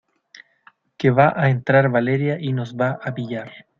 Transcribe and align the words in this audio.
que 0.97 1.11
va 1.19 1.27
a 1.35 1.51
entrar 1.51 1.87
Valeria 1.97 2.39
y 2.49 2.53
nos 2.53 2.73
va 2.81 2.89
a 3.03 3.13
pillar. 3.19 3.51